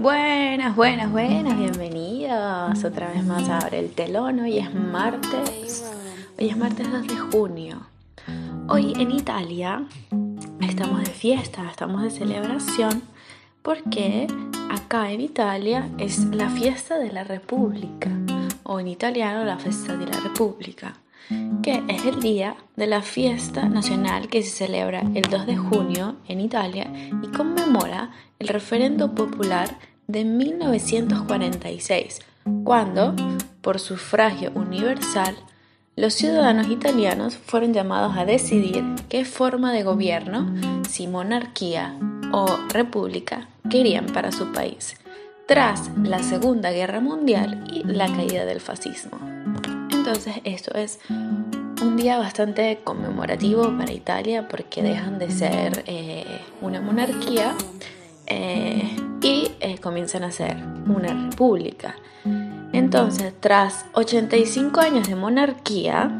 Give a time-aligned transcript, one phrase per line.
[0.00, 4.40] Buenas, buenas, buenas, bienvenidos otra vez más a Abre el Telón.
[4.40, 5.92] Hoy es martes,
[6.38, 7.82] hoy es martes 2 de junio.
[8.66, 9.84] Hoy en Italia
[10.62, 13.02] estamos de fiesta, estamos de celebración
[13.60, 14.26] porque
[14.70, 18.08] acá en Italia es la fiesta de la República
[18.62, 20.94] o en italiano la fiesta de la República
[21.62, 26.16] que es el día de la fiesta nacional que se celebra el 2 de junio
[26.26, 26.90] en Italia
[27.22, 29.78] y conmemora el referendo popular
[30.10, 32.20] de 1946,
[32.64, 33.14] cuando,
[33.60, 35.36] por sufragio universal,
[35.96, 40.52] los ciudadanos italianos fueron llamados a decidir qué forma de gobierno,
[40.88, 41.96] si monarquía
[42.32, 44.96] o república, querían para su país,
[45.46, 49.18] tras la Segunda Guerra Mundial y la caída del fascismo.
[49.92, 56.24] Entonces esto es un día bastante conmemorativo para Italia porque dejan de ser eh,
[56.60, 57.54] una monarquía
[58.26, 61.96] eh, y eh, comienzan a ser una república.
[62.72, 66.10] Entonces, tras 85 años de monarquía,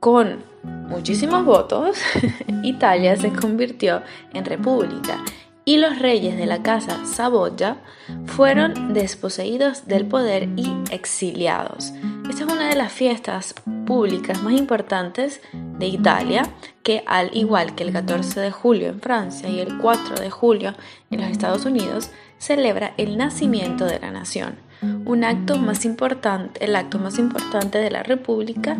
[0.00, 0.44] con
[0.88, 1.98] muchísimos votos,
[2.62, 5.22] Italia se convirtió en república
[5.68, 7.76] y los reyes de la casa Saboya
[8.24, 11.92] fueron desposeídos del poder y exiliados.
[12.26, 13.52] Esta es una de las fiestas
[13.86, 16.44] públicas más importantes de Italia,
[16.82, 20.72] que al igual que el 14 de julio en Francia y el 4 de julio
[21.10, 24.56] en los Estados Unidos, celebra el nacimiento de la nación,
[25.04, 28.78] un acto más importante, el acto más importante de la República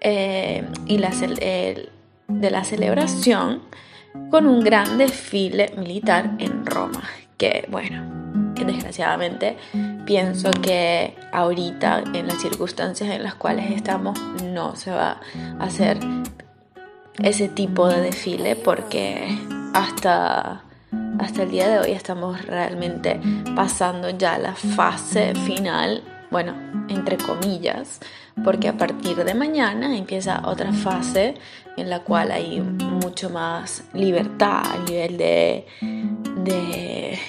[0.00, 3.62] eh, y de la celebración
[4.30, 7.02] con un gran desfile militar en Roma,
[7.36, 8.20] que bueno,
[8.64, 9.56] desgraciadamente
[10.04, 15.20] pienso que ahorita en las circunstancias en las cuales estamos no se va
[15.58, 15.98] a hacer
[17.22, 19.38] ese tipo de desfile porque
[19.74, 20.64] hasta
[21.18, 23.20] hasta el día de hoy estamos realmente
[23.54, 26.54] pasando ya la fase final, bueno,
[26.88, 28.00] entre comillas,
[28.42, 31.34] porque a partir de mañana empieza otra fase
[31.80, 35.66] en la cual hay mucho más libertad a nivel de,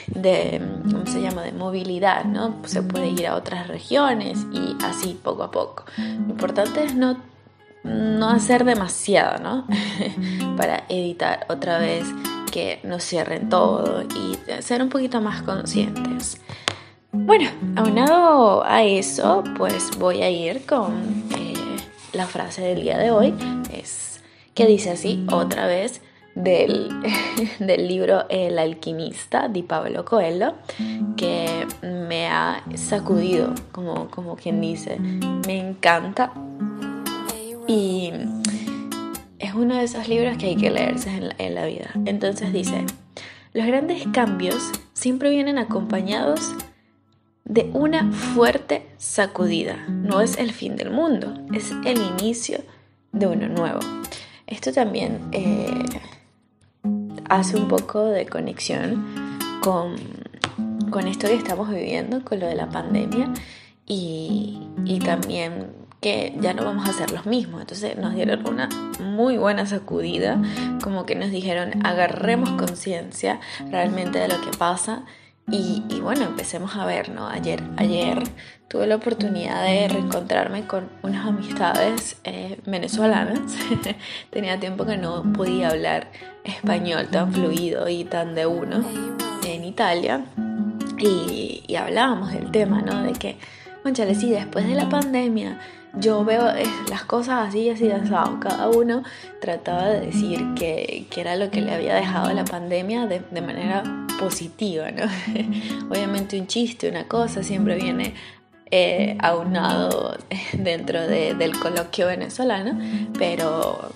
[0.08, 2.58] de, ¿cómo se llama?, de movilidad, ¿no?
[2.66, 5.86] Se puede ir a otras regiones y así poco a poco.
[5.98, 7.18] Lo importante es no,
[7.84, 9.68] no hacer demasiado, ¿no?
[10.58, 12.06] Para evitar otra vez
[12.52, 16.40] que nos cierren todo y ser un poquito más conscientes.
[17.14, 21.54] Bueno, aunado a eso, pues voy a ir con eh,
[22.14, 23.34] la frase del día de hoy,
[23.74, 24.11] es
[24.54, 26.02] que dice así otra vez
[26.36, 26.90] del,
[27.60, 30.56] del libro El alquimista de Pablo Coelho,
[31.18, 36.34] que me ha sacudido, como, como quien dice, me encanta
[37.68, 38.12] y
[39.40, 41.92] es uno de esos libros que hay que leerse en en la vida.
[42.06, 42.86] Entonces dice,
[43.54, 46.54] los grandes cambios siempre vienen acompañados
[47.44, 49.86] de una fuerte sacudida.
[49.90, 52.60] No es el fin del mundo, es el inicio
[53.12, 53.80] de uno nuevo.
[54.52, 55.86] Esto también eh,
[57.30, 59.96] hace un poco de conexión con,
[60.90, 63.32] con, esto que estamos viviendo, con lo de la pandemia
[63.88, 67.62] y, y también que ya no vamos a hacer los mismos.
[67.62, 68.68] Entonces nos dieron una
[69.00, 70.42] muy buena sacudida,
[70.84, 73.40] como que nos dijeron agarremos conciencia
[73.70, 75.06] realmente de lo que pasa
[75.52, 77.28] y, bueno, empecemos a ver, ¿no?
[77.28, 78.24] Ayer, ayer
[78.70, 83.40] tuve la oportunidad de reencontrarme con unas amistades eh, venezolanas.
[84.30, 86.10] Tenía tiempo que no podía hablar
[86.46, 88.84] español tan fluido y tan de uno
[89.46, 90.24] en Italia.
[90.98, 93.04] Y, hablábamos del tema, ¿no?
[93.04, 93.38] De que,
[93.84, 95.60] conchale, sí, después de la pandemia
[95.94, 98.10] yo veo eh, las cosas así, así, así.
[98.40, 99.04] Cada uno
[99.42, 103.42] trataba de decir que, que, era lo que le había dejado la pandemia de, de
[103.42, 103.84] manera
[104.22, 105.06] positiva, ¿no?
[105.90, 108.14] Obviamente un chiste, una cosa, siempre viene
[108.70, 110.16] eh, aunado
[110.54, 112.80] dentro de, del coloquio venezolano,
[113.18, 113.92] pero,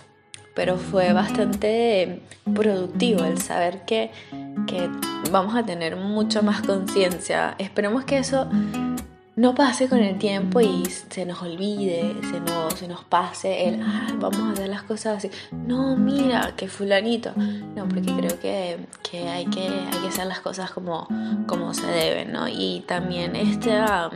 [0.55, 2.21] pero fue bastante
[2.53, 4.09] productivo el saber que,
[4.65, 4.89] que
[5.31, 7.55] vamos a tener mucho más conciencia.
[7.59, 8.49] Esperemos que eso
[9.35, 13.83] no pase con el tiempo y se nos olvide, se nos, se nos pase el,
[14.17, 15.29] vamos a hacer las cosas así.
[15.51, 17.33] No, mira, que fulanito.
[17.35, 18.77] No, porque creo que,
[19.09, 21.07] que, hay, que hay que hacer las cosas como,
[21.47, 22.47] como se deben, ¿no?
[22.47, 24.09] Y también esta,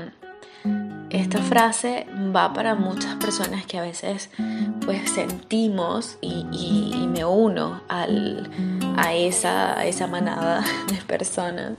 [1.10, 4.30] esta frase va para muchas personas que a veces
[4.86, 8.50] pues sentimos y, y, me uno al,
[8.96, 11.74] a, esa, a esa manada de personas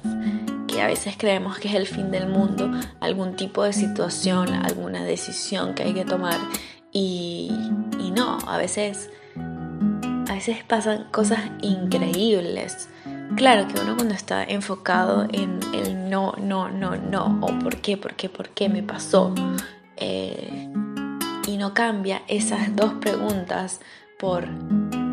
[0.81, 5.75] a veces creemos que es el fin del mundo, algún tipo de situación, alguna decisión
[5.75, 6.39] que hay que tomar
[6.93, 7.51] y,
[8.15, 9.11] no, a veces,
[10.29, 12.89] a veces pasan cosas increíbles.
[13.37, 17.97] Claro que uno cuando está enfocado en el no, no, no, no, o por qué,
[17.97, 19.35] por qué, por qué me pasó,
[19.97, 20.69] eh,
[21.47, 23.81] y no cambia esas dos preguntas
[24.19, 24.49] por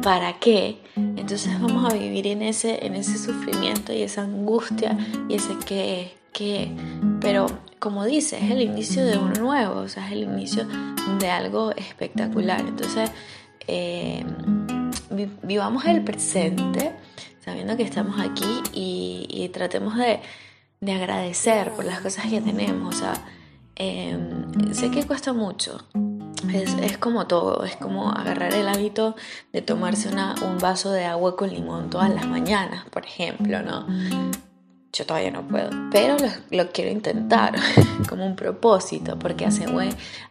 [0.02, 0.82] para qué,
[1.28, 4.98] entonces vamos a vivir en ese, en ese sufrimiento y esa angustia
[5.28, 6.72] y ese qué, qué.
[7.20, 7.48] Pero
[7.80, 10.66] como dice, es el inicio de uno nuevo, o sea, es el inicio
[11.20, 12.62] de algo espectacular.
[12.62, 13.12] Entonces,
[13.68, 14.24] eh,
[15.44, 16.94] vivamos el presente
[17.44, 20.22] sabiendo que estamos aquí y, tratemos de,
[20.94, 22.96] agradecer por las cosas que tenemos.
[22.96, 23.14] O sea,
[23.76, 25.86] em, sé que cuesta mucho.
[26.54, 29.16] Es, como todo, es como agarrar el hábito
[29.52, 33.88] de tomarse un vaso de agua con limón todas las mañanas, por ejemplo, ¿no?
[34.94, 36.18] Yo todavía no puedo, pero
[36.50, 37.56] lo, quiero intentar
[38.10, 39.66] como un propósito, porque hace,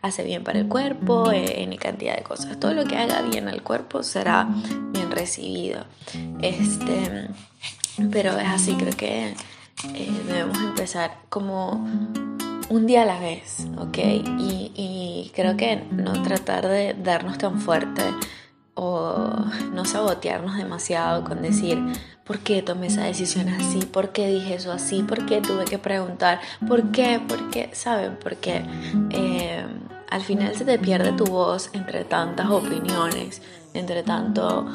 [0.03, 2.59] hace bien para el cuerpo, eh, en cantidad de cosas.
[2.59, 4.49] Todo lo que haga bien al cuerpo será
[4.93, 5.85] bien recibido.
[6.41, 7.29] Este,
[8.11, 9.35] pero es así, creo que
[9.95, 11.87] eh, debemos empezar como
[12.69, 13.99] un día a la vez, ¿ok?
[14.39, 18.03] Y, creo que no tratar de darnos tan fuerte
[18.75, 19.31] o
[19.73, 21.79] no sabotearnos demasiado con decir,
[22.25, 23.81] ¿por qué tomé esa decisión así?
[23.81, 25.03] ¿Por qué dije eso así?
[25.03, 26.41] ¿Por qué tuve que preguntar?
[26.67, 27.21] ¿Por qué?
[27.27, 27.71] ¿Por qué?
[27.73, 28.19] ¿Saben?
[28.23, 28.65] Porque
[29.11, 29.67] eh,
[30.11, 33.43] al final se te pierde tu voz entre tantas opiniones,
[33.75, 34.67] entre tanto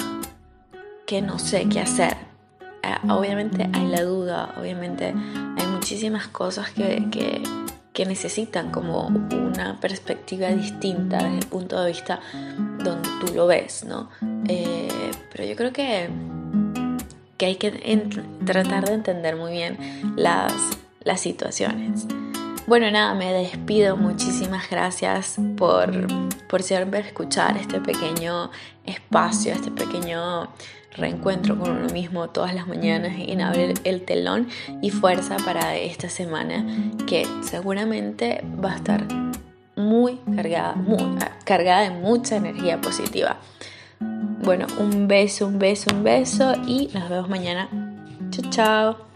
[1.06, 2.16] que no sé qué hacer.
[2.84, 7.42] Eh, obviamente hay la duda, obviamente hay muchísimas cosas que, que
[7.92, 12.20] que necesitan como una perspectiva distinta desde el punto de vista
[12.82, 14.08] donde tú lo ves, ¿no?
[14.48, 14.88] Eh,
[15.30, 16.08] pero yo creo que,
[17.36, 17.70] que hay que
[18.44, 19.76] tratar de entender muy bien
[20.16, 20.52] las,
[21.04, 22.06] las situaciones.
[22.66, 23.96] Bueno, nada, me despido.
[23.96, 25.90] Muchísimas gracias por,
[26.52, 28.50] por siempre escuchar este pequeño
[28.84, 30.50] espacio, este pequeño
[30.94, 34.48] reencuentro con uno mismo todas las mañanas en abrir el telón
[34.82, 36.66] y fuerza para esta semana
[37.06, 39.02] que seguramente va a estar
[39.76, 41.16] muy cargada, muy,
[41.46, 43.38] cargada de mucha energía positiva.
[43.98, 47.70] Bueno, un beso, un beso, un beso y nos vemos mañana.
[48.30, 49.11] Chao, chao.